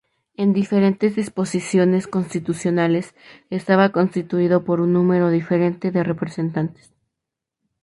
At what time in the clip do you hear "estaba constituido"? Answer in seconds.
3.51-4.65